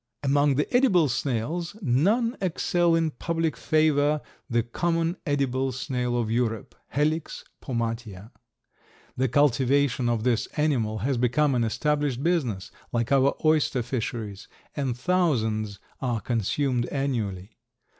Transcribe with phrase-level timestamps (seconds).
[0.23, 6.73] Among the edible snails none excel in public favor the common edible snail of Europe
[6.91, 8.31] (Helix pomatia).
[9.15, 14.97] The cultivation of this animal has become an established business, like our oyster fisheries, and
[14.97, 17.59] thousands are consumed annually.